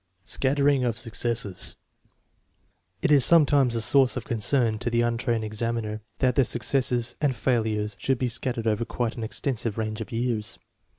[0.23, 1.75] Scattering of successes.
[3.03, 7.13] It is sometimes a source of con cern to the untrained examiner that the successes
[7.21, 10.57] and fail ures should be scattered over quite an extensive range of years.